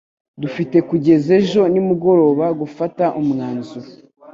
[0.41, 3.87] Dufite kugeza ejo nimugoroba gufata umwanzuro.